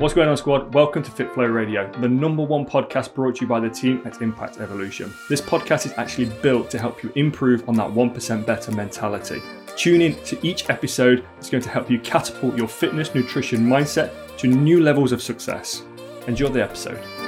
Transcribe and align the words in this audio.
What's 0.00 0.14
going 0.14 0.30
on, 0.30 0.36
squad? 0.38 0.72
Welcome 0.72 1.02
to 1.02 1.10
FitFlow 1.10 1.52
Radio, 1.52 1.92
the 2.00 2.08
number 2.08 2.42
one 2.42 2.64
podcast 2.64 3.12
brought 3.12 3.34
to 3.34 3.40
you 3.42 3.46
by 3.46 3.60
the 3.60 3.68
team 3.68 4.00
at 4.06 4.22
Impact 4.22 4.58
Evolution. 4.58 5.12
This 5.28 5.42
podcast 5.42 5.84
is 5.84 5.92
actually 5.98 6.30
built 6.40 6.70
to 6.70 6.78
help 6.78 7.02
you 7.02 7.12
improve 7.16 7.68
on 7.68 7.74
that 7.74 7.90
1% 7.90 8.46
better 8.46 8.72
mentality. 8.72 9.42
Tune 9.76 10.00
in 10.00 10.14
to 10.24 10.38
each 10.42 10.70
episode, 10.70 11.26
it's 11.36 11.50
going 11.50 11.62
to 11.62 11.68
help 11.68 11.90
you 11.90 12.00
catapult 12.00 12.56
your 12.56 12.66
fitness, 12.66 13.14
nutrition 13.14 13.60
mindset 13.66 14.38
to 14.38 14.46
new 14.46 14.80
levels 14.80 15.12
of 15.12 15.20
success. 15.20 15.82
Enjoy 16.26 16.48
the 16.48 16.62
episode. 16.62 17.19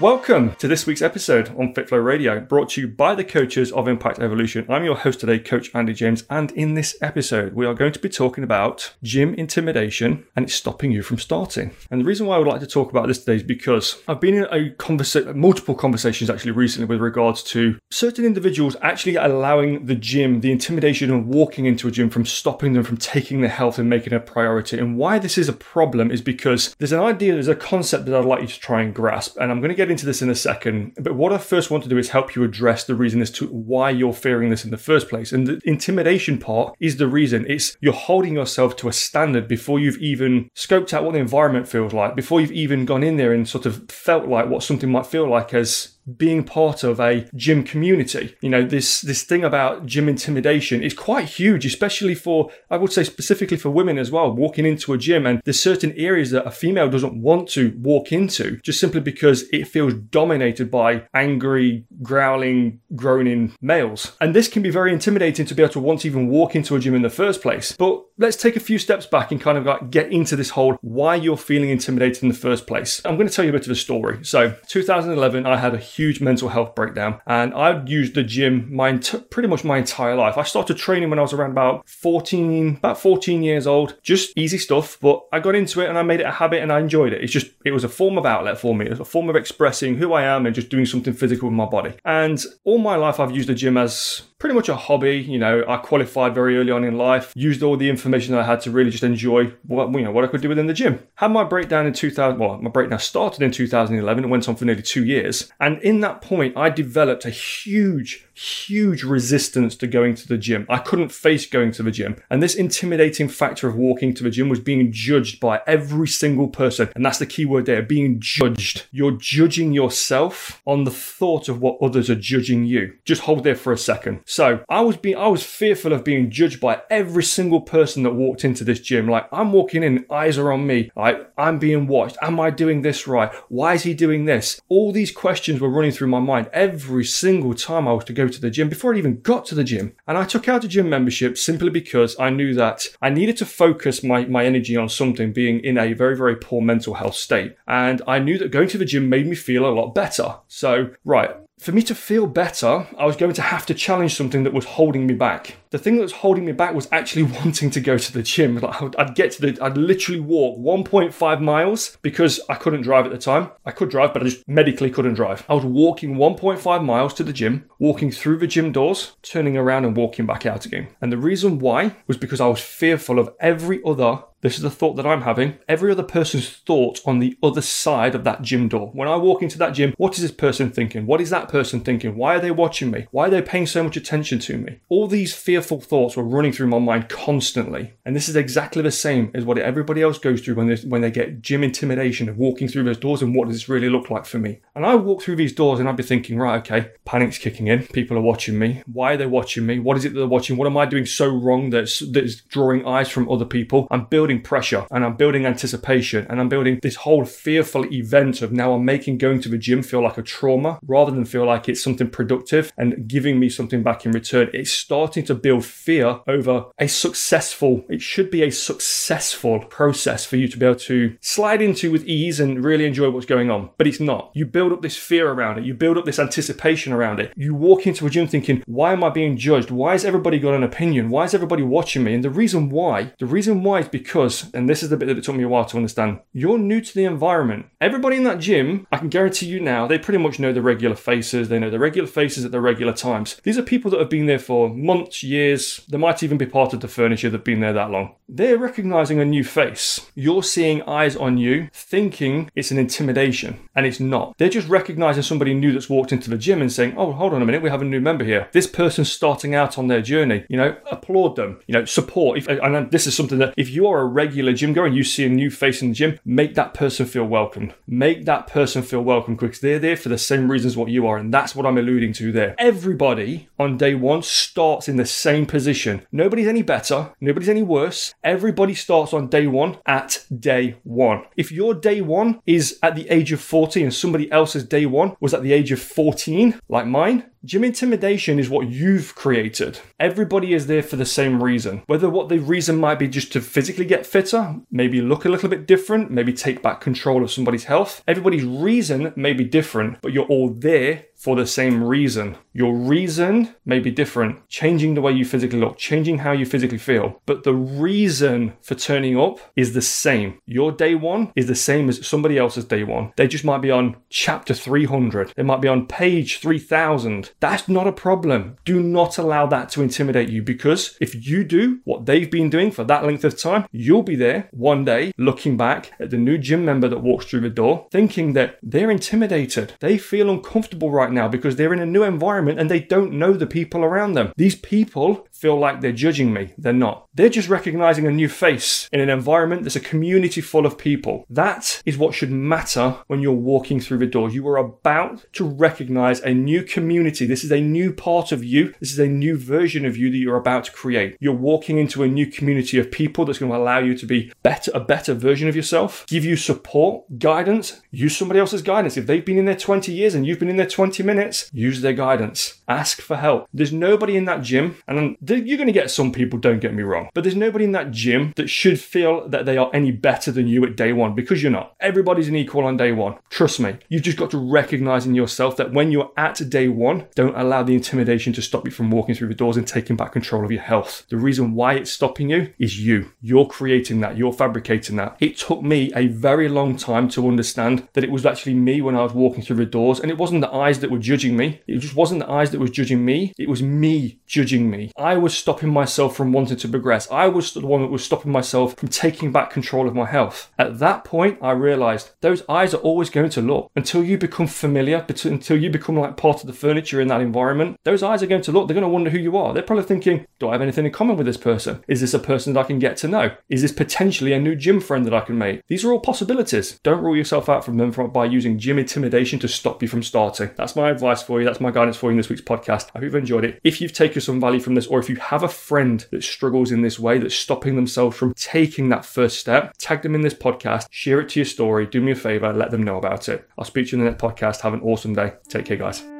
Welcome 0.00 0.56
to 0.56 0.66
this 0.66 0.88
week's 0.88 1.02
episode 1.02 1.50
on 1.50 1.72
FitFlow 1.72 2.04
Radio, 2.04 2.40
brought 2.40 2.70
to 2.70 2.80
you 2.80 2.88
by 2.88 3.14
the 3.14 3.22
coaches 3.22 3.70
of 3.70 3.86
Impact 3.86 4.18
Evolution. 4.18 4.66
I'm 4.68 4.82
your 4.82 4.96
host 4.96 5.20
today, 5.20 5.38
Coach 5.38 5.70
Andy 5.72 5.94
James, 5.94 6.24
and 6.28 6.50
in 6.50 6.74
this 6.74 6.96
episode, 7.00 7.54
we 7.54 7.64
are 7.64 7.74
going 7.74 7.92
to 7.92 8.00
be 8.00 8.08
talking 8.08 8.42
about 8.42 8.92
gym 9.04 9.34
intimidation 9.34 10.26
and 10.34 10.46
it's 10.46 10.54
stopping 10.54 10.90
you 10.90 11.04
from 11.04 11.18
starting. 11.18 11.70
And 11.92 12.00
the 12.00 12.04
reason 12.04 12.26
why 12.26 12.34
I 12.34 12.38
would 12.38 12.48
like 12.48 12.58
to 12.58 12.66
talk 12.66 12.90
about 12.90 13.06
this 13.06 13.20
today 13.20 13.36
is 13.36 13.44
because 13.44 14.02
I've 14.08 14.20
been 14.20 14.34
in 14.34 14.44
a 14.50 15.32
multiple 15.32 15.76
conversations 15.76 16.28
actually 16.28 16.50
recently 16.50 16.88
with 16.88 17.00
regards 17.00 17.44
to 17.44 17.78
certain 17.92 18.24
individuals 18.24 18.76
actually 18.82 19.14
allowing 19.14 19.86
the 19.86 19.94
gym, 19.94 20.40
the 20.40 20.50
intimidation 20.50 21.12
of 21.12 21.24
walking 21.24 21.66
into 21.66 21.86
a 21.86 21.92
gym 21.92 22.10
from 22.10 22.26
stopping 22.26 22.72
them 22.72 22.82
from 22.82 22.96
taking 22.96 23.42
their 23.42 23.50
health 23.50 23.78
and 23.78 23.88
making 23.88 24.12
it 24.12 24.16
a 24.16 24.20
priority. 24.20 24.76
And 24.76 24.98
why 24.98 25.20
this 25.20 25.38
is 25.38 25.48
a 25.48 25.52
problem 25.52 26.10
is 26.10 26.20
because 26.20 26.74
there's 26.80 26.90
an 26.90 26.98
idea, 26.98 27.34
there's 27.34 27.46
a 27.46 27.54
concept 27.54 28.06
that 28.06 28.14
I'd 28.16 28.24
like 28.24 28.40
you 28.42 28.48
to 28.48 28.60
try 28.60 28.82
and 28.82 28.92
grasp, 28.92 29.36
and 29.40 29.52
I'm 29.52 29.60
going 29.60 29.68
to 29.68 29.74
get 29.76 29.83
into 29.90 30.06
this 30.06 30.22
in 30.22 30.30
a 30.30 30.34
second. 30.34 30.92
But 31.00 31.14
what 31.14 31.32
I 31.32 31.38
first 31.38 31.70
want 31.70 31.82
to 31.84 31.88
do 31.88 31.98
is 31.98 32.10
help 32.10 32.34
you 32.34 32.44
address 32.44 32.84
the 32.84 32.94
reason 32.94 33.20
as 33.20 33.30
to 33.32 33.46
why 33.46 33.90
you're 33.90 34.12
fearing 34.12 34.50
this 34.50 34.64
in 34.64 34.70
the 34.70 34.76
first 34.76 35.08
place. 35.08 35.32
And 35.32 35.46
the 35.46 35.60
intimidation 35.64 36.38
part 36.38 36.76
is 36.80 36.96
the 36.96 37.08
reason. 37.08 37.46
It's 37.48 37.76
you're 37.80 37.92
holding 37.92 38.34
yourself 38.34 38.76
to 38.76 38.88
a 38.88 38.92
standard 38.92 39.48
before 39.48 39.78
you've 39.78 39.98
even 39.98 40.50
scoped 40.54 40.92
out 40.92 41.04
what 41.04 41.12
the 41.12 41.18
environment 41.18 41.68
feels 41.68 41.92
like, 41.92 42.14
before 42.14 42.40
you've 42.40 42.52
even 42.52 42.84
gone 42.84 43.02
in 43.02 43.16
there 43.16 43.32
and 43.32 43.48
sort 43.48 43.66
of 43.66 43.90
felt 43.90 44.28
like 44.28 44.48
what 44.48 44.62
something 44.62 44.90
might 44.90 45.06
feel 45.06 45.28
like 45.28 45.54
as 45.54 45.93
being 46.16 46.44
part 46.44 46.84
of 46.84 47.00
a 47.00 47.28
gym 47.34 47.62
community. 47.64 48.36
You 48.40 48.50
know, 48.50 48.64
this 48.64 49.00
this 49.00 49.22
thing 49.22 49.44
about 49.44 49.86
gym 49.86 50.08
intimidation 50.08 50.82
is 50.82 50.94
quite 50.94 51.26
huge, 51.26 51.64
especially 51.66 52.14
for 52.14 52.50
I 52.70 52.76
would 52.76 52.92
say 52.92 53.04
specifically 53.04 53.56
for 53.56 53.70
women 53.70 53.98
as 53.98 54.10
well, 54.10 54.30
walking 54.30 54.66
into 54.66 54.92
a 54.92 54.98
gym 54.98 55.26
and 55.26 55.40
there's 55.44 55.60
certain 55.60 55.92
areas 55.96 56.30
that 56.30 56.46
a 56.46 56.50
female 56.50 56.88
doesn't 56.88 57.20
want 57.20 57.48
to 57.50 57.74
walk 57.78 58.12
into 58.12 58.58
just 58.58 58.80
simply 58.80 59.00
because 59.00 59.44
it 59.52 59.68
feels 59.68 59.94
dominated 59.94 60.70
by 60.70 61.06
angry, 61.14 61.84
growling, 62.02 62.80
groaning 62.94 63.54
males. 63.60 64.16
And 64.20 64.34
this 64.34 64.48
can 64.48 64.62
be 64.62 64.70
very 64.70 64.92
intimidating 64.92 65.46
to 65.46 65.54
be 65.54 65.62
able 65.62 65.72
to 65.74 65.80
want 65.80 66.00
to 66.00 66.08
even 66.08 66.28
walk 66.28 66.54
into 66.54 66.76
a 66.76 66.80
gym 66.80 66.94
in 66.94 67.02
the 67.02 67.10
first 67.10 67.42
place. 67.42 67.72
But 67.72 68.04
let's 68.18 68.36
take 68.36 68.56
a 68.56 68.60
few 68.60 68.78
steps 68.78 69.06
back 69.06 69.32
and 69.32 69.40
kind 69.40 69.58
of 69.58 69.66
like 69.66 69.90
get 69.90 70.12
into 70.12 70.36
this 70.36 70.50
whole 70.50 70.76
why 70.80 71.14
you're 71.14 71.36
feeling 71.36 71.70
intimidated 71.70 72.22
in 72.22 72.28
the 72.28 72.34
first 72.34 72.66
place. 72.66 73.00
I'm 73.04 73.16
going 73.16 73.28
to 73.28 73.34
tell 73.34 73.44
you 73.44 73.50
a 73.50 73.54
bit 73.54 73.66
of 73.66 73.72
a 73.72 73.76
story. 73.76 74.24
So, 74.24 74.56
2011, 74.68 75.46
I 75.46 75.56
had 75.56 75.74
a 75.74 75.78
huge 75.94 76.20
mental 76.20 76.48
health 76.48 76.74
breakdown, 76.74 77.20
and 77.26 77.54
I'd 77.54 77.88
used 77.88 78.14
the 78.14 78.22
gym 78.22 78.74
my 78.74 78.98
pretty 79.30 79.48
much 79.48 79.64
my 79.64 79.78
entire 79.78 80.14
life. 80.14 80.36
I 80.36 80.42
started 80.42 80.76
training 80.76 81.10
when 81.10 81.18
I 81.18 81.22
was 81.22 81.32
around 81.32 81.50
about 81.50 81.88
14, 81.88 82.76
about 82.76 82.98
14 82.98 83.42
years 83.42 83.66
old. 83.66 83.96
Just 84.02 84.36
easy 84.36 84.58
stuff, 84.58 84.98
but 85.00 85.24
I 85.32 85.40
got 85.40 85.54
into 85.54 85.80
it 85.80 85.88
and 85.88 85.98
I 85.98 86.02
made 86.02 86.20
it 86.20 86.26
a 86.26 86.32
habit 86.32 86.62
and 86.62 86.72
I 86.72 86.80
enjoyed 86.80 87.12
it. 87.12 87.22
It's 87.22 87.32
just 87.32 87.52
it 87.64 87.72
was 87.72 87.84
a 87.84 87.88
form 87.88 88.18
of 88.18 88.26
outlet 88.26 88.58
for 88.58 88.74
me. 88.74 88.86
It 88.86 88.90
was 88.90 89.00
a 89.00 89.04
form 89.04 89.28
of 89.28 89.36
expressing 89.36 89.96
who 89.96 90.12
I 90.12 90.22
am 90.22 90.46
and 90.46 90.54
just 90.54 90.68
doing 90.68 90.86
something 90.86 91.12
physical 91.12 91.48
with 91.48 91.56
my 91.56 91.66
body. 91.66 91.94
And 92.04 92.44
all 92.64 92.78
my 92.78 92.96
life, 92.96 93.20
I've 93.20 93.34
used 93.34 93.48
the 93.48 93.54
gym 93.54 93.76
as 93.76 94.22
pretty 94.38 94.54
much 94.54 94.68
a 94.68 94.76
hobby. 94.76 95.16
You 95.16 95.38
know, 95.38 95.64
I 95.66 95.78
qualified 95.78 96.34
very 96.34 96.58
early 96.58 96.70
on 96.70 96.84
in 96.84 96.98
life, 96.98 97.32
used 97.34 97.62
all 97.62 97.76
the 97.76 97.88
information 97.88 98.34
that 98.34 98.42
I 98.42 98.46
had 98.46 98.60
to 98.62 98.70
really 98.70 98.90
just 98.90 99.02
enjoy 99.02 99.46
what 99.66 99.90
you 99.92 100.02
know 100.02 100.12
what 100.12 100.24
I 100.24 100.26
could 100.26 100.42
do 100.42 100.48
within 100.50 100.66
the 100.66 100.74
gym. 100.74 101.00
Had 101.14 101.28
my 101.28 101.44
breakdown 101.44 101.86
in 101.86 101.92
2000. 101.92 102.38
Well, 102.38 102.58
my 102.58 102.70
breakdown 102.70 102.98
started 102.98 103.42
in 103.42 103.50
2011. 103.50 104.24
It 104.24 104.26
went 104.26 104.48
on 104.48 104.56
for 104.56 104.64
nearly 104.64 104.82
two 104.82 105.04
years, 105.04 105.50
and 105.60 105.80
in 105.84 106.00
that 106.00 106.22
point, 106.22 106.56
I 106.56 106.70
developed 106.70 107.26
a 107.26 107.30
huge, 107.30 108.24
huge 108.34 109.02
resistance 109.04 109.76
to 109.76 109.86
going 109.86 110.14
to 110.14 110.28
the 110.28 110.38
gym. 110.38 110.66
I 110.68 110.78
couldn't 110.78 111.10
face 111.10 111.46
going 111.46 111.72
to 111.72 111.82
the 111.82 111.90
gym, 111.90 112.16
and 112.30 112.42
this 112.42 112.54
intimidating 112.54 113.28
factor 113.28 113.68
of 113.68 113.76
walking 113.76 114.14
to 114.14 114.24
the 114.24 114.30
gym 114.30 114.48
was 114.48 114.60
being 114.60 114.92
judged 114.92 115.40
by 115.40 115.60
every 115.66 116.08
single 116.08 116.48
person, 116.48 116.90
and 116.94 117.04
that's 117.04 117.18
the 117.18 117.26
key 117.26 117.44
word 117.44 117.66
there: 117.66 117.82
being 117.82 118.18
judged. 118.20 118.86
You're 118.90 119.16
judging 119.18 119.72
yourself 119.72 120.60
on 120.66 120.84
the 120.84 120.90
thought 120.90 121.48
of 121.48 121.60
what 121.60 121.78
others 121.80 122.10
are 122.10 122.14
judging 122.14 122.64
you. 122.64 122.94
Just 123.04 123.22
hold 123.22 123.44
there 123.44 123.54
for 123.54 123.72
a 123.72 123.78
second. 123.78 124.20
So 124.24 124.64
I 124.68 124.80
was 124.80 124.96
being, 124.96 125.16
I 125.16 125.28
was 125.28 125.42
fearful 125.42 125.92
of 125.92 126.04
being 126.04 126.30
judged 126.30 126.60
by 126.60 126.82
every 126.90 127.22
single 127.22 127.60
person 127.60 128.02
that 128.02 128.14
walked 128.14 128.44
into 128.44 128.64
this 128.64 128.80
gym. 128.80 129.08
Like 129.08 129.28
I'm 129.32 129.52
walking 129.52 129.82
in, 129.82 130.06
eyes 130.10 130.38
are 130.38 130.52
on 130.52 130.66
me. 130.66 130.90
Like 130.96 131.30
I'm 131.36 131.58
being 131.58 131.86
watched. 131.86 132.16
Am 132.22 132.40
I 132.40 132.50
doing 132.50 132.82
this 132.82 133.06
right? 133.06 133.32
Why 133.48 133.74
is 133.74 133.82
he 133.82 133.94
doing 133.94 134.24
this? 134.24 134.60
All 134.68 134.92
these 134.92 135.12
questions 135.12 135.60
were 135.60 135.68
running 135.68 135.92
through 135.92 136.08
my 136.08 136.20
mind 136.20 136.48
every 136.52 137.04
single 137.04 137.54
time 137.54 137.86
I 137.86 137.92
was 137.92 138.04
to 138.04 138.12
go 138.12 138.23
to 138.28 138.40
the 138.40 138.50
gym 138.50 138.68
before 138.68 138.94
I 138.94 138.98
even 138.98 139.20
got 139.20 139.44
to 139.46 139.54
the 139.54 139.64
gym. 139.64 139.94
And 140.06 140.18
I 140.18 140.24
took 140.24 140.48
out 140.48 140.64
a 140.64 140.68
gym 140.68 140.88
membership 140.88 141.36
simply 141.38 141.70
because 141.70 142.18
I 142.18 142.30
knew 142.30 142.54
that 142.54 142.86
I 143.00 143.10
needed 143.10 143.36
to 143.38 143.46
focus 143.46 144.02
my, 144.02 144.24
my 144.26 144.44
energy 144.44 144.76
on 144.76 144.88
something 144.88 145.32
being 145.32 145.60
in 145.60 145.78
a 145.78 145.92
very, 145.92 146.16
very 146.16 146.36
poor 146.36 146.62
mental 146.62 146.94
health 146.94 147.14
state. 147.14 147.56
And 147.66 148.02
I 148.06 148.18
knew 148.18 148.38
that 148.38 148.50
going 148.50 148.68
to 148.68 148.78
the 148.78 148.84
gym 148.84 149.08
made 149.08 149.26
me 149.26 149.34
feel 149.34 149.66
a 149.66 149.72
lot 149.74 149.94
better. 149.94 150.36
So, 150.48 150.90
right, 151.04 151.30
for 151.64 151.72
me 151.72 151.82
to 151.82 151.94
feel 151.94 152.26
better, 152.26 152.86
I 152.98 153.06
was 153.06 153.16
going 153.16 153.32
to 153.32 153.40
have 153.40 153.64
to 153.66 153.74
challenge 153.74 154.14
something 154.14 154.44
that 154.44 154.52
was 154.52 154.66
holding 154.66 155.06
me 155.06 155.14
back. 155.14 155.56
The 155.70 155.78
thing 155.78 155.96
that 155.96 156.02
was 156.02 156.12
holding 156.12 156.44
me 156.44 156.52
back 156.52 156.74
was 156.74 156.88
actually 156.92 157.22
wanting 157.40 157.70
to 157.70 157.80
go 157.80 157.96
to 157.96 158.12
the 158.12 158.22
gym. 158.22 158.60
Like 158.64 158.98
I'd 158.98 159.14
get 159.14 159.30
to 159.32 159.42
the, 159.42 159.62
I'd 159.62 159.76
literally 159.76 160.20
walk 160.20 160.58
1.5 160.58 161.40
miles 161.40 161.96
because 162.02 162.40
I 162.48 162.54
couldn't 162.54 162.82
drive 162.82 163.04
at 163.04 163.12
the 163.12 163.18
time. 163.18 163.50
I 163.64 163.70
could 163.70 163.90
drive, 163.90 164.12
but 164.12 164.22
I 164.22 164.26
just 164.26 164.46
medically 164.48 164.90
couldn't 164.90 165.14
drive. 165.14 165.44
I 165.48 165.54
was 165.54 165.64
walking 165.64 166.16
1.5 166.16 166.84
miles 166.84 167.14
to 167.14 167.24
the 167.24 167.32
gym, 167.32 167.68
walking 167.78 168.10
through 168.10 168.38
the 168.38 168.46
gym 168.46 168.72
doors, 168.72 169.16
turning 169.22 169.56
around 169.56 169.84
and 169.84 169.96
walking 169.96 170.26
back 170.26 170.46
out 170.46 170.64
again. 170.66 170.88
And 171.00 171.12
the 171.12 171.18
reason 171.18 171.58
why 171.58 171.96
was 172.06 172.16
because 172.16 172.40
I 172.40 172.46
was 172.46 172.60
fearful 172.60 173.18
of 173.18 173.30
every 173.38 173.80
other 173.84 174.22
this 174.44 174.56
is 174.56 174.62
the 174.62 174.70
thought 174.70 174.96
that 174.96 175.06
I'm 175.06 175.22
having. 175.22 175.56
Every 175.66 175.90
other 175.90 176.02
person's 176.02 176.50
thought 176.50 177.00
on 177.06 177.18
the 177.18 177.34
other 177.42 177.62
side 177.62 178.14
of 178.14 178.24
that 178.24 178.42
gym 178.42 178.68
door. 178.68 178.90
When 178.92 179.08
I 179.08 179.16
walk 179.16 179.40
into 179.40 179.56
that 179.56 179.72
gym, 179.72 179.94
what 179.96 180.16
is 180.16 180.20
this 180.20 180.30
person 180.30 180.70
thinking? 180.70 181.06
What 181.06 181.22
is 181.22 181.30
that 181.30 181.48
person 181.48 181.80
thinking? 181.80 182.14
Why 182.14 182.34
are 182.34 182.40
they 182.40 182.50
watching 182.50 182.90
me? 182.90 183.06
Why 183.10 183.28
are 183.28 183.30
they 183.30 183.40
paying 183.40 183.66
so 183.66 183.82
much 183.82 183.96
attention 183.96 184.40
to 184.40 184.58
me? 184.58 184.80
All 184.90 185.08
these 185.08 185.34
fearful 185.34 185.80
thoughts 185.80 186.14
were 186.14 186.22
running 186.22 186.52
through 186.52 186.66
my 186.66 186.78
mind 186.78 187.08
constantly. 187.08 187.94
And 188.04 188.14
this 188.14 188.28
is 188.28 188.36
exactly 188.36 188.82
the 188.82 188.90
same 188.90 189.30
as 189.32 189.46
what 189.46 189.56
everybody 189.56 190.02
else 190.02 190.18
goes 190.18 190.42
through 190.42 190.56
when 190.56 190.66
they, 190.66 190.76
when 190.76 191.00
they 191.00 191.10
get 191.10 191.40
gym 191.40 191.64
intimidation 191.64 192.28
of 192.28 192.36
walking 192.36 192.68
through 192.68 192.84
those 192.84 192.98
doors 192.98 193.22
and 193.22 193.34
what 193.34 193.48
does 193.48 193.56
this 193.56 193.70
really 193.70 193.88
look 193.88 194.10
like 194.10 194.26
for 194.26 194.38
me? 194.38 194.60
And 194.74 194.84
I 194.84 194.94
walk 194.94 195.22
through 195.22 195.36
these 195.36 195.54
doors 195.54 195.80
and 195.80 195.88
I'd 195.88 195.96
be 195.96 196.02
thinking, 196.02 196.38
right, 196.38 196.58
okay, 196.58 196.90
panic's 197.06 197.38
kicking 197.38 197.68
in. 197.68 197.86
People 197.86 198.18
are 198.18 198.20
watching 198.20 198.58
me. 198.58 198.82
Why 198.92 199.14
are 199.14 199.16
they 199.16 199.24
watching 199.24 199.64
me? 199.64 199.78
What 199.78 199.96
is 199.96 200.04
it 200.04 200.12
that 200.12 200.18
they're 200.18 200.28
watching? 200.28 200.58
What 200.58 200.66
am 200.66 200.76
I 200.76 200.84
doing 200.84 201.06
so 201.06 201.34
wrong 201.34 201.70
that's, 201.70 202.00
that's 202.00 202.42
drawing 202.42 202.86
eyes 202.86 203.08
from 203.08 203.30
other 203.30 203.46
people? 203.46 203.88
I'm 203.90 204.04
building 204.04 204.33
pressure 204.40 204.86
and 204.90 205.04
I'm 205.04 205.16
building 205.16 205.46
anticipation 205.46 206.26
and 206.28 206.40
I'm 206.40 206.48
building 206.48 206.78
this 206.82 206.96
whole 206.96 207.24
fearful 207.24 207.84
event 207.92 208.42
of 208.42 208.52
now 208.52 208.72
I'm 208.74 208.84
making 208.84 209.18
going 209.18 209.40
to 209.42 209.48
the 209.48 209.58
gym 209.58 209.82
feel 209.82 210.02
like 210.02 210.18
a 210.18 210.22
trauma 210.22 210.78
rather 210.86 211.10
than 211.10 211.24
feel 211.24 211.46
like 211.46 211.68
it's 211.68 211.82
something 211.82 212.10
productive 212.10 212.72
and 212.76 213.08
giving 213.08 213.38
me 213.38 213.48
something 213.48 213.82
back 213.82 214.06
in 214.06 214.12
return. 214.12 214.50
It's 214.52 214.70
starting 214.70 215.24
to 215.26 215.34
build 215.34 215.64
fear 215.64 216.20
over 216.26 216.66
a 216.78 216.88
successful, 216.88 217.84
it 217.88 218.02
should 218.02 218.30
be 218.30 218.42
a 218.42 218.50
successful 218.50 219.60
process 219.60 220.24
for 220.24 220.36
you 220.36 220.48
to 220.48 220.58
be 220.58 220.66
able 220.66 220.76
to 220.76 221.16
slide 221.20 221.62
into 221.62 221.90
with 221.90 222.04
ease 222.04 222.40
and 222.40 222.64
really 222.64 222.86
enjoy 222.86 223.10
what's 223.10 223.26
going 223.26 223.50
on. 223.50 223.70
But 223.76 223.86
it's 223.86 224.00
not. 224.00 224.30
You 224.34 224.46
build 224.46 224.72
up 224.72 224.82
this 224.82 224.96
fear 224.96 225.30
around 225.30 225.58
it, 225.58 225.64
you 225.64 225.74
build 225.74 225.98
up 225.98 226.04
this 226.04 226.18
anticipation 226.18 226.92
around 226.92 227.20
it. 227.20 227.32
You 227.36 227.54
walk 227.54 227.86
into 227.86 228.06
a 228.06 228.10
gym 228.10 228.26
thinking, 228.26 228.62
why 228.66 228.92
am 228.92 229.04
I 229.04 229.10
being 229.10 229.36
judged? 229.36 229.70
Why 229.70 229.92
has 229.92 230.04
everybody 230.04 230.38
got 230.38 230.54
an 230.54 230.62
opinion? 230.62 231.10
Why 231.10 231.24
is 231.24 231.34
everybody 231.34 231.62
watching 231.62 232.04
me? 232.04 232.14
And 232.14 232.24
the 232.24 232.30
reason 232.30 232.70
why, 232.70 233.12
the 233.18 233.26
reason 233.26 233.62
why 233.62 233.80
is 233.80 233.88
because, 233.88 234.23
and 234.54 234.68
this 234.68 234.82
is 234.82 234.90
the 234.90 234.96
bit 234.96 235.06
that 235.06 235.18
it 235.18 235.24
took 235.24 235.36
me 235.36 235.44
a 235.44 235.48
while 235.48 235.64
to 235.64 235.76
understand, 235.76 236.20
you're 236.32 236.58
new 236.58 236.80
to 236.80 236.94
the 236.94 237.04
environment. 237.04 237.66
Everybody 237.80 238.16
in 238.16 238.24
that 238.24 238.38
gym, 238.38 238.86
I 238.92 238.98
can 238.98 239.08
guarantee 239.08 239.46
you 239.46 239.60
now, 239.60 239.86
they 239.86 239.98
pretty 239.98 240.18
much 240.18 240.38
know 240.38 240.52
the 240.52 240.62
regular 240.62 240.96
faces. 240.96 241.48
They 241.48 241.58
know 241.58 241.70
the 241.70 241.78
regular 241.78 242.08
faces 242.08 242.44
at 242.44 242.52
the 242.52 242.60
regular 242.60 242.92
times. 242.92 243.40
These 243.42 243.58
are 243.58 243.62
people 243.62 243.90
that 243.90 244.00
have 244.00 244.10
been 244.10 244.26
there 244.26 244.38
for 244.38 244.68
months, 244.68 245.22
years. 245.22 245.84
They 245.88 245.98
might 245.98 246.22
even 246.22 246.38
be 246.38 246.46
part 246.46 246.72
of 246.72 246.80
the 246.80 246.88
furniture 246.88 247.30
that've 247.30 247.44
been 247.44 247.60
there 247.60 247.72
that 247.72 247.90
long. 247.90 248.14
They're 248.28 248.58
recognizing 248.58 249.20
a 249.20 249.24
new 249.24 249.44
face. 249.44 250.00
You're 250.14 250.42
seeing 250.42 250.82
eyes 250.82 251.16
on 251.16 251.38
you, 251.38 251.68
thinking 251.72 252.50
it's 252.54 252.70
an 252.70 252.78
intimidation, 252.78 253.60
and 253.74 253.86
it's 253.86 254.00
not. 254.00 254.36
They're 254.38 254.48
just 254.48 254.68
recognizing 254.68 255.22
somebody 255.22 255.54
new 255.54 255.72
that's 255.72 255.90
walked 255.90 256.12
into 256.12 256.30
the 256.30 256.38
gym 256.38 256.60
and 256.60 256.72
saying, 256.72 256.94
"Oh, 256.96 257.12
hold 257.12 257.34
on 257.34 257.42
a 257.42 257.44
minute, 257.44 257.62
we 257.62 257.70
have 257.70 257.82
a 257.82 257.84
new 257.84 258.00
member 258.00 258.24
here. 258.24 258.48
This 258.52 258.66
person's 258.66 259.12
starting 259.12 259.54
out 259.54 259.78
on 259.78 259.88
their 259.88 260.02
journey. 260.02 260.44
You 260.48 260.56
know, 260.56 260.76
applaud 260.90 261.36
them. 261.36 261.60
You 261.66 261.74
know, 261.74 261.84
support. 261.84 262.38
If, 262.38 262.48
and 262.48 262.90
this 262.90 263.06
is 263.06 263.14
something 263.14 263.38
that 263.38 263.54
if 263.56 263.70
you 263.70 263.86
are 263.86 264.00
a 264.00 264.06
regular 264.14 264.52
gym 264.52 264.72
goer 264.72 264.86
and 264.86 264.96
you 264.96 265.04
see 265.04 265.26
a 265.26 265.28
new 265.28 265.50
face 265.50 265.82
in 265.82 265.88
the 265.88 265.94
gym, 265.94 266.18
make 266.24 266.54
that 266.54 266.72
person 266.72 267.04
feel 267.04 267.24
welcome. 267.24 267.72
Make 267.86 268.24
that 268.24 268.46
person 268.46 268.82
feel 268.82 269.02
welcome 269.02 269.34
because 269.34 269.60
they're 269.60 269.78
there 269.78 269.96
for 269.96 270.08
the 270.08 270.16
same 270.16 270.50
reasons 270.50 270.76
what 270.76 270.88
you 270.88 271.06
are. 271.06 271.18
And 271.18 271.34
that's 271.34 271.54
what 271.54 271.66
I'm 271.66 271.76
alluding 271.76 272.12
to 272.14 272.32
there. 272.32 272.54
Everybody 272.58 273.48
on 273.58 273.76
day 273.76 273.94
one 273.94 274.22
starts 274.22 274.88
in 274.88 274.96
the 274.96 275.04
same 275.04 275.46
position. 275.46 276.06
Nobody's 276.12 276.46
any 276.46 276.62
better, 276.62 277.12
nobody's 277.20 277.48
any 277.48 277.62
worse. 277.62 278.14
Everybody 278.22 278.74
starts 278.74 279.12
on 279.12 279.28
day 279.28 279.46
one 279.46 279.78
at 279.84 280.24
day 280.38 280.76
one. 280.84 281.24
If 281.36 281.50
your 281.50 281.74
day 281.74 282.00
one 282.00 282.40
is 282.46 282.78
at 282.82 282.94
the 282.94 283.08
age 283.10 283.32
of 283.32 283.40
40 283.40 283.82
and 283.82 283.94
somebody 283.94 284.30
else's 284.30 284.64
day 284.64 284.86
one 284.86 285.16
was 285.20 285.34
at 285.34 285.42
the 285.42 285.52
age 285.52 285.72
of 285.72 285.80
14, 285.80 286.60
like 286.68 286.86
mine, 286.86 287.24
Gym 287.44 287.62
intimidation 287.62 288.38
is 288.38 288.48
what 288.48 288.68
you've 288.68 289.14
created. 289.14 289.78
Everybody 290.00 290.54
is 290.54 290.66
there 290.66 290.82
for 290.82 290.96
the 290.96 291.04
same 291.04 291.42
reason. 291.42 291.82
Whether 291.86 292.08
what 292.08 292.30
the 292.30 292.38
reason 292.38 292.76
might 292.76 292.98
be 292.98 293.06
just 293.06 293.34
to 293.34 293.42
physically 293.42 293.84
get 293.84 294.06
fitter, 294.06 294.56
maybe 294.70 295.02
look 295.02 295.26
a 295.26 295.28
little 295.28 295.50
bit 295.50 295.66
different, 295.66 296.10
maybe 296.10 296.32
take 296.32 296.62
back 296.62 296.80
control 296.80 297.22
of 297.22 297.30
somebody's 297.30 297.64
health. 297.64 298.02
Everybody's 298.08 298.44
reason 298.44 299.12
may 299.14 299.34
be 299.34 299.44
different, 299.44 300.00
but 300.00 300.14
you're 300.14 300.24
all 300.24 300.48
there 300.48 301.04
for 301.24 301.34
the 301.36 301.46
same 301.46 301.82
reason. 301.82 302.36
Your 302.52 302.76
reason 302.76 303.54
may 303.64 303.80
be 303.80 303.90
different, 303.90 304.46
changing 304.50 304.92
the 304.92 305.00
way 305.00 305.12
you 305.12 305.24
physically 305.24 305.58
look, 305.58 305.78
changing 305.78 306.18
how 306.18 306.32
you 306.32 306.44
physically 306.44 306.76
feel, 306.76 307.22
but 307.24 307.44
the 307.44 307.54
reason 307.54 308.52
for 308.60 308.74
turning 308.74 309.18
up 309.18 309.38
is 309.56 309.72
the 309.72 309.80
same. 309.80 310.38
Your 310.44 310.70
day 310.70 310.94
one 310.94 311.32
is 311.34 311.46
the 311.46 311.54
same 311.54 311.88
as 311.88 312.06
somebody 312.06 312.36
else's 312.36 312.66
day 312.66 312.84
one. 312.84 313.14
They 313.16 313.26
just 313.26 313.44
might 313.44 313.62
be 313.62 313.70
on 313.70 313.96
chapter 314.10 314.52
300, 314.52 315.32
they 315.34 315.42
might 315.42 315.62
be 315.62 315.68
on 315.68 315.86
page 315.86 316.40
3000. 316.40 317.30
That's 317.40 317.70
not 317.70 317.88
a 317.88 317.92
problem. 317.92 318.56
Do 318.66 318.82
not 318.82 319.16
allow 319.16 319.46
that 319.46 319.70
to 319.70 319.82
intimidate 319.82 320.28
you 320.28 320.42
because 320.42 320.98
if 321.00 321.26
you 321.26 321.42
do 321.42 321.80
what 321.84 322.04
they've 322.04 322.30
been 322.30 322.50
doing 322.50 322.70
for 322.70 322.84
that 322.84 323.04
length 323.04 323.24
of 323.24 323.40
time, 323.40 323.66
you'll 323.72 324.02
be 324.02 324.16
there 324.16 324.50
one 324.52 324.84
day 324.84 325.14
looking 325.16 325.56
back 325.56 325.92
at 325.98 326.10
the 326.10 326.18
new 326.18 326.36
gym 326.36 326.66
member 326.66 326.88
that 326.88 327.02
walks 327.02 327.24
through 327.24 327.40
the 327.40 327.48
door, 327.48 327.86
thinking 327.90 328.34
that 328.34 328.58
they're 328.62 328.90
intimidated. 328.90 329.72
They 329.80 329.96
feel 329.96 330.28
uncomfortable 330.28 330.90
right 330.90 331.13
now 331.14 331.28
because 331.28 331.56
they're 331.56 331.72
in 331.72 331.80
a 331.80 331.86
new 331.86 332.02
environment 332.02 332.58
and 332.58 332.70
they 332.70 332.80
don't 332.80 333.12
know 333.12 333.32
the 333.32 333.46
people 333.46 333.84
around 333.84 334.12
them. 334.12 334.32
These 334.36 334.56
people 334.56 335.26
feel 335.44 335.58
like 335.58 335.82
they're 335.82 335.92
judging 335.92 336.32
me. 336.32 336.54
They're 336.56 336.72
not. 336.72 337.06
They're 337.12 337.28
just 337.28 337.50
recognizing 337.50 338.06
a 338.06 338.10
new 338.10 338.30
face 338.30 338.88
in 338.90 338.98
an 338.98 339.10
environment 339.10 339.62
that's 339.62 339.76
a 339.76 339.90
community 339.92 340.40
full 340.40 340.64
of 340.64 340.78
people. 340.78 341.26
That 341.28 341.82
is 341.84 341.98
what 341.98 342.14
should 342.14 342.30
matter 342.30 342.96
when 343.08 343.20
you're 343.20 343.32
walking 343.32 343.78
through 343.78 343.98
the 343.98 344.06
door. 344.06 344.30
You 344.30 344.48
are 344.48 344.56
about 344.56 345.26
to 345.34 345.44
recognize 345.44 346.20
a 346.20 346.32
new 346.32 346.62
community. 346.62 347.26
This 347.26 347.44
is 347.44 347.52
a 347.52 347.60
new 347.60 347.92
part 347.92 348.32
of 348.32 348.42
you. 348.42 348.72
This 348.80 348.90
is 348.90 348.98
a 348.98 349.06
new 349.06 349.36
version 349.36 349.84
of 349.84 349.98
you 349.98 350.10
that 350.10 350.16
you're 350.16 350.38
about 350.38 350.64
to 350.64 350.72
create. 350.72 351.18
You're 351.20 351.34
walking 351.34 351.76
into 351.76 352.02
a 352.02 352.08
new 352.08 352.26
community 352.26 352.78
of 352.78 352.90
people 352.90 353.26
that's 353.26 353.38
going 353.38 353.52
to 353.52 353.58
allow 353.58 353.80
you 353.80 353.94
to 353.98 354.06
be 354.06 354.32
better, 354.42 354.70
a 354.72 354.80
better 354.80 355.12
version 355.12 355.46
of 355.46 355.54
yourself, 355.54 356.06
give 356.06 356.24
you 356.24 356.36
support, 356.36 357.18
guidance, 357.18 357.82
use 357.90 358.16
somebody 358.16 358.40
else's 358.40 358.62
guidance. 358.62 358.96
If 358.96 359.06
they've 359.06 359.22
been 359.22 359.36
in 359.36 359.44
there 359.44 359.54
20 359.54 359.92
years 359.92 360.14
and 360.14 360.26
you've 360.26 360.38
been 360.38 360.48
in 360.48 360.56
there 360.56 360.66
20 360.66 361.02
minutes, 361.02 361.50
use 361.52 361.82
their 361.82 361.92
guidance. 361.92 362.62
Ask 362.66 363.02
for 363.02 363.18
help. 363.18 363.46
There's 363.52 363.74
nobody 363.74 364.16
in 364.16 364.24
that 364.24 364.40
gym, 364.40 364.76
and 364.88 365.18
you're 365.36 365.58
going 365.58 365.66
to 365.66 365.72
get 365.72 365.90
some 365.90 366.12
people, 366.12 366.38
don't 366.38 366.60
get 366.60 366.74
me 366.74 366.82
wrong, 366.82 367.08
but 367.14 367.24
there's 367.24 367.36
nobody 367.36 367.64
in 367.64 367.72
that 367.72 367.90
gym 367.90 368.32
that 368.36 368.48
should 368.48 368.80
feel 368.80 369.28
that 369.28 369.46
they 369.46 369.56
are 369.56 369.70
any 369.72 369.90
better 369.90 370.30
than 370.30 370.48
you 370.48 370.64
at 370.64 370.76
day 370.76 370.92
one 370.92 371.14
because 371.14 371.42
you're 371.42 371.52
not. 371.52 371.74
Everybody's 371.80 372.28
an 372.28 372.36
equal 372.36 372.64
on 372.64 372.76
day 372.76 372.92
one. 372.92 373.16
Trust 373.30 373.60
me. 373.60 373.76
You've 373.88 374.02
just 374.02 374.18
got 374.18 374.30
to 374.30 374.38
recognize 374.38 375.06
in 375.06 375.14
yourself 375.14 375.56
that 375.56 375.72
when 375.72 375.90
you're 375.90 376.12
at 376.16 376.40
day 376.48 376.68
one, 376.68 377.06
don't 377.14 377.36
allow 377.36 377.62
the 377.62 377.74
intimidation 377.74 378.32
to 378.34 378.42
stop 378.42 378.64
you 378.64 378.70
from 378.70 378.90
walking 378.90 379.14
through 379.14 379.28
the 379.28 379.34
doors 379.34 379.56
and 379.56 379.66
taking 379.66 379.96
back 379.96 380.12
control 380.12 380.44
of 380.44 380.50
your 380.50 380.62
health. 380.62 381.06
The 381.08 381.16
reason 381.16 381.54
why 381.54 381.74
it's 381.74 381.92
stopping 381.92 382.30
you 382.30 382.52
is 382.58 382.80
you. 382.80 383.12
You're 383.20 383.46
creating 383.46 384.00
that, 384.00 384.16
you're 384.16 384.32
fabricating 384.32 384.96
that. 384.96 385.16
It 385.20 385.36
took 385.36 385.62
me 385.62 385.92
a 385.94 386.08
very 386.08 386.48
long 386.48 386.76
time 386.76 387.08
to 387.10 387.28
understand 387.28 387.88
that 387.92 388.04
it 388.04 388.10
was 388.10 388.26
actually 388.26 388.54
me 388.54 388.80
when 388.80 388.96
I 388.96 389.02
was 389.02 389.12
walking 389.12 389.42
through 389.42 389.56
the 389.56 389.66
doors, 389.66 390.00
and 390.00 390.10
it 390.10 390.18
wasn't 390.18 390.40
the 390.40 390.52
eyes 390.52 390.80
that 390.80 390.90
were 390.90 390.98
judging 390.98 391.36
me. 391.36 391.60
It 391.66 391.78
just 391.78 391.96
wasn't 391.96 392.20
the 392.20 392.30
eyes 392.30 392.50
that 392.50 392.60
was 392.60 392.70
judging 392.70 393.04
me. 393.04 393.32
It 393.38 393.48
was 393.48 393.62
me 393.62 394.18
judging 394.26 394.70
me. 394.70 394.90
I 394.96 395.16
was 395.24 395.36
stopping 395.36 395.70
myself 395.70 396.14
from 396.14 396.32
wanting 396.32 396.58
to 396.58 396.68
progress. 396.68 397.10
I 397.10 397.28
was 397.28 397.54
the 397.54 397.66
one 397.66 397.80
that 397.80 397.90
was 397.90 398.04
stopping 398.04 398.30
myself 398.30 398.76
from 398.76 398.90
taking 398.90 399.32
back 399.32 399.50
control 399.50 399.88
of 399.88 399.94
my 399.94 400.04
health. 400.04 400.52
At 400.58 400.78
that 400.80 401.02
point, 401.02 401.38
I 401.40 401.52
realized 401.52 402.10
those 402.20 402.42
eyes 402.46 402.74
are 402.74 402.82
always 402.82 403.08
going 403.08 403.30
to 403.30 403.40
look 403.40 403.70
until 403.74 404.04
you 404.04 404.18
become 404.18 404.46
familiar, 404.46 405.04
until 405.24 405.56
you 405.56 405.70
become 405.70 405.96
like 405.96 406.18
part 406.18 406.42
of 406.42 406.46
the 406.46 406.52
furniture 406.52 407.00
in 407.00 407.08
that 407.08 407.22
environment. 407.22 407.78
Those 407.84 408.02
eyes 408.02 408.22
are 408.22 408.26
going 408.26 408.42
to 408.42 408.52
look. 408.52 408.68
They're 408.68 408.74
going 408.74 408.82
to 408.82 408.88
wonder 408.88 409.08
who 409.08 409.18
you 409.18 409.36
are. 409.38 409.54
They're 409.54 409.62
probably 409.62 409.86
thinking, 409.86 410.26
do 410.38 410.50
I 410.50 410.52
have 410.52 410.60
anything 410.60 410.84
in 410.84 410.92
common 410.92 411.16
with 411.16 411.24
this 411.24 411.38
person? 411.38 411.82
Is 411.88 412.02
this 412.02 412.12
a 412.12 412.18
person 412.18 412.52
that 412.52 412.60
I 412.60 412.64
can 412.64 412.78
get 412.78 412.98
to 412.98 413.08
know? 413.08 413.34
Is 413.48 413.62
this 413.62 413.72
potentially 413.72 414.34
a 414.34 414.38
new 414.38 414.54
gym 414.54 414.78
friend 414.78 415.06
that 415.06 415.14
I 415.14 415.20
can 415.20 415.38
make? 415.38 415.62
These 415.68 415.86
are 415.86 415.92
all 415.92 416.00
possibilities. 416.00 416.78
Don't 416.82 417.02
rule 417.02 417.16
yourself 417.16 417.48
out 417.48 417.64
from 417.64 417.78
them 417.78 417.90
by 418.10 418.26
using 418.26 418.58
gym 418.58 418.78
intimidation 418.78 419.38
to 419.38 419.48
stop 419.48 419.80
you 419.80 419.88
from 419.88 420.02
starting. 420.02 420.50
That's 420.54 420.76
my 420.76 420.90
advice 420.90 421.22
for 421.22 421.40
you. 421.40 421.46
That's 421.46 421.60
my 421.60 421.70
guidance 421.70 421.96
for 421.96 422.08
you 422.08 422.10
in 422.10 422.16
this 422.18 422.28
week's 422.28 422.42
podcast. 422.42 422.90
I 422.94 422.98
hope 422.98 423.04
you've 423.04 423.14
enjoyed 423.14 423.44
it. 423.46 423.58
If 423.64 423.80
you've 423.80 423.94
taken 423.94 424.20
some 424.20 424.38
value 424.38 424.60
from 424.60 424.74
this, 424.74 424.86
or 424.86 424.98
if 425.04 425.10
you 425.10 425.16
have 425.16 425.42
a 425.42 425.48
friend 425.48 426.06
that 426.10 426.24
struggles 426.24 426.72
in 426.72 426.82
this 426.82 426.98
way, 426.98 427.18
that's 427.18 427.34
stopping 427.34 427.76
themselves 427.76 428.16
from 428.16 428.34
taking 428.34 428.88
that 428.88 429.04
first 429.04 429.38
step, 429.38 429.74
tag 429.78 430.02
them 430.02 430.14
in 430.14 430.22
this 430.22 430.34
podcast, 430.34 430.86
share 430.90 431.20
it 431.20 431.28
to 431.30 431.40
your 431.40 431.46
story, 431.46 431.86
do 431.86 432.00
me 432.00 432.12
a 432.12 432.16
favor, 432.16 432.52
let 432.52 432.70
them 432.70 432.82
know 432.82 432.96
about 432.96 433.28
it. 433.28 433.48
I'll 433.58 433.64
speak 433.64 433.88
to 433.88 433.96
you 433.96 433.98
in 433.98 434.04
the 434.04 434.10
next 434.10 434.22
podcast. 434.22 434.62
Have 434.62 434.74
an 434.74 434.80
awesome 434.80 435.14
day. 435.14 435.34
Take 435.48 435.66
care, 435.66 435.76
guys. 435.76 436.13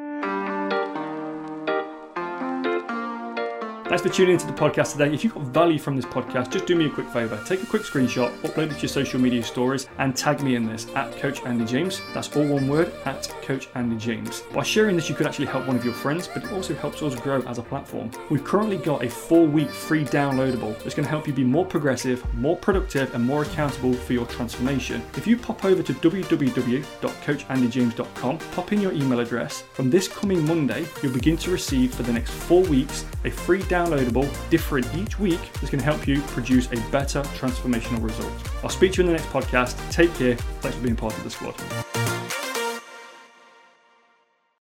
Thanks 3.94 4.08
for 4.08 4.12
tuning 4.12 4.32
into 4.32 4.48
the 4.48 4.52
podcast 4.52 4.90
today. 4.90 5.14
If 5.14 5.22
you 5.22 5.30
got 5.30 5.44
value 5.44 5.78
from 5.78 5.94
this 5.94 6.04
podcast, 6.04 6.50
just 6.50 6.66
do 6.66 6.74
me 6.74 6.86
a 6.86 6.90
quick 6.90 7.08
favour. 7.10 7.40
Take 7.46 7.62
a 7.62 7.66
quick 7.66 7.82
screenshot, 7.82 8.36
upload 8.40 8.72
it 8.72 8.74
to 8.74 8.80
your 8.80 8.88
social 8.88 9.20
media 9.20 9.44
stories, 9.44 9.86
and 9.98 10.16
tag 10.16 10.42
me 10.42 10.56
in 10.56 10.66
this 10.66 10.88
at 10.96 11.16
Coach 11.18 11.44
Andy 11.44 11.64
James. 11.64 12.02
That's 12.12 12.34
all 12.34 12.44
one 12.44 12.66
word 12.66 12.92
at 13.04 13.32
Coach 13.42 13.68
Andy 13.76 13.96
James. 13.96 14.40
By 14.52 14.64
sharing 14.64 14.96
this, 14.96 15.08
you 15.08 15.14
could 15.14 15.28
actually 15.28 15.46
help 15.46 15.68
one 15.68 15.76
of 15.76 15.84
your 15.84 15.94
friends, 15.94 16.26
but 16.26 16.42
it 16.42 16.50
also 16.50 16.74
helps 16.74 17.02
us 17.02 17.14
grow 17.14 17.40
as 17.42 17.58
a 17.58 17.62
platform. 17.62 18.10
We've 18.30 18.42
currently 18.42 18.78
got 18.78 19.04
a 19.04 19.08
four 19.08 19.46
week 19.46 19.70
free 19.70 20.04
downloadable 20.04 20.76
that's 20.82 20.96
going 20.96 21.04
to 21.04 21.10
help 21.10 21.28
you 21.28 21.32
be 21.32 21.44
more 21.44 21.64
progressive, 21.64 22.20
more 22.34 22.56
productive, 22.56 23.14
and 23.14 23.24
more 23.24 23.42
accountable 23.42 23.94
for 23.94 24.12
your 24.12 24.26
transformation. 24.26 25.04
If 25.16 25.28
you 25.28 25.36
pop 25.36 25.64
over 25.64 25.84
to 25.84 25.94
www.coachandyjames.com, 25.94 28.38
pop 28.38 28.72
in 28.72 28.80
your 28.80 28.90
email 28.90 29.20
address, 29.20 29.62
from 29.72 29.88
this 29.88 30.08
coming 30.08 30.44
Monday, 30.44 30.84
you'll 31.00 31.14
begin 31.14 31.36
to 31.36 31.52
receive 31.52 31.94
for 31.94 32.02
the 32.02 32.12
next 32.12 32.32
four 32.32 32.64
weeks 32.64 33.04
a 33.24 33.30
free 33.30 33.62
download 33.62 33.83
downloadable, 33.84 34.50
different 34.50 34.86
each 34.94 35.18
week, 35.18 35.40
that's 35.54 35.70
going 35.70 35.78
to 35.78 35.84
help 35.84 36.06
you 36.06 36.20
produce 36.22 36.70
a 36.72 36.90
better 36.90 37.22
transformational 37.38 38.02
result. 38.02 38.32
I'll 38.62 38.70
speak 38.70 38.92
to 38.94 39.02
you 39.02 39.08
in 39.08 39.14
the 39.14 39.18
next 39.18 39.32
podcast. 39.32 39.90
Take 39.90 40.14
care. 40.14 40.36
Thanks 40.36 40.76
for 40.76 40.82
being 40.82 40.96
part 40.96 41.16
of 41.16 41.24
the 41.24 41.30
squad. 41.30 41.93